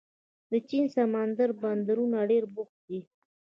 [0.49, 2.99] د چین سمندري بندرونه ډېر بوخت دي.